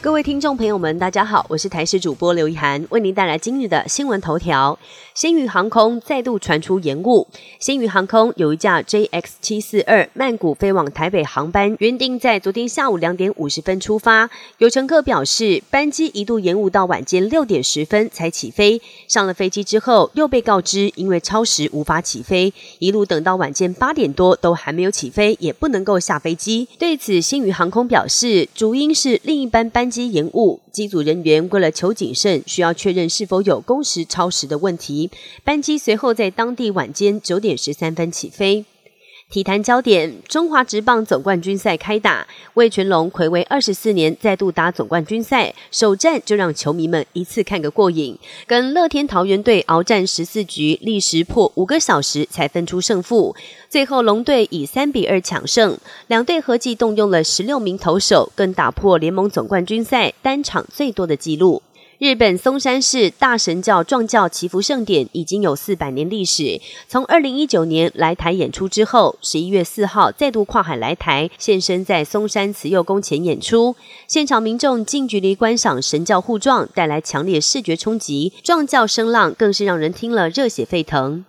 [0.00, 4.78] 各位听众朋友们，大家好，我是台视主播刘一涵，为您带来今日的新闻头条。
[5.12, 7.26] 新宇航空再度传出延误，
[7.58, 18.80] 新宇航空有一架 JX 七四二曼谷飞往台北航班，原定在昨天下午两点五十分出发，有乘客表示班机一度延误到晚间六点十分才起飞。
[19.08, 26.68] 上了飞机之后，又被告知因为超时无法起飞，一路等到晚间八点多都还没有起飞，也不能够下飞机。
[26.78, 35.10] 对此，新宇航空表示，主因是另一班班机延误，机组人员为了求谨慎，需要确认是否有工时超时的问题。
[35.44, 38.64] 班机随后在当地晚间九点十三分起飞。
[39.30, 48.18] 体坛焦点：中华职棒总冠军赛开打，魏全龙暌违二十四年再度打总冠军赛，首战就让球迷们一次看个过瘾。
[48.46, 53.36] 跟乐天桃园队鏖战十四局，历时破五个小时才分出胜负。
[53.68, 55.76] 最后龙队以三比二抢胜，
[56.06, 61.60] 两队合计动用了十六名投手，更打破联盟总冠军赛单场最多的纪录。
[61.98, 66.60] 日本松山市大神教撞教祈福盛典已经有四百年历史。
[66.86, 73.74] 从二零一九年来台演出之后，十一月四号再度跨海来台，现身在松山慈幼宫前演出。
[74.06, 81.24] 现场民众近距离观赏神教互撞，带来强烈视觉冲击，撞教声浪更是让人听了热血沸腾。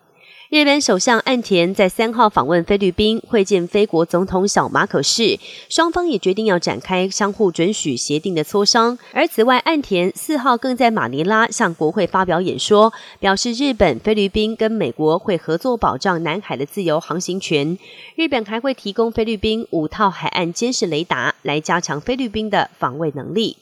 [0.49, 8.97] 日本首相岸田在三号访问菲律宾，会见菲国总统小马可士，双方也决定要展开相互准许协定的磋商。
[9.13, 17.77] 而此外，岸田四号更在马尼拉向国会发表演说，表示日本、菲律宾跟美国会合作保障南海的自由航行权。
[18.15, 23.55] 日本还会提供菲律宾五套海岸监视雷达，来加强菲律宾的防卫能力。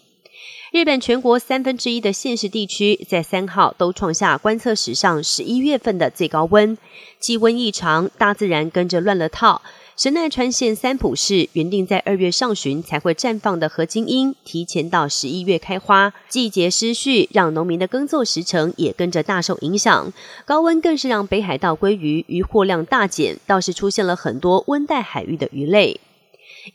[0.71, 6.77] 日本全国三分之一的县市地区在三号都创下观测史上十一月份的最高温，
[7.19, 9.61] 气温异常，大自然跟着乱了套。
[9.95, 20.13] 神奈川县三浦市原定在二月上旬才会绽放的合金樱，提前到十一月开花，季节失序让农民的耕作时程也跟着大受影响。
[20.45, 25.99] 高温更是让北海道鲑鱼渔获量大减，倒是出现了很多温带海域的鱼类。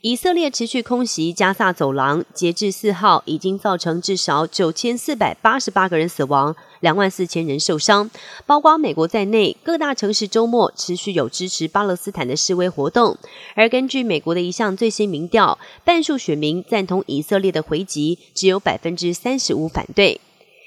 [0.01, 8.09] 以色列持续空袭加萨走廊，截至四号，已经造成至少九千四百八十八个人死亡，两万四千人受伤。
[8.47, 13.17] 包括美国在内，各大城市周末持续有支持巴勒斯坦的示威活动。
[13.55, 20.19] 而根据美国的一项最新民调，半数选民赞同以色列的回击，只有百分之三十五反对。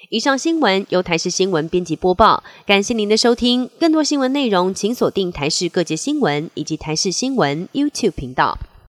[0.08, 3.68] 以上新闻由台视新闻编辑播报，感谢您的收听。
[3.80, 8.56] 更多新闻内容，请锁定台视各界新闻以及台视新闻 YouTube 频道。